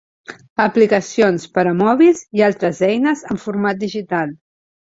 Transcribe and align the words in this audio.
Aplicacions 0.63 1.45
per 1.59 1.65
a 1.73 1.75
mòbils 1.83 2.25
i 2.39 2.45
altres 2.49 2.81
eines 2.89 3.25
en 3.35 3.43
format 3.47 3.83
digital. 3.87 4.37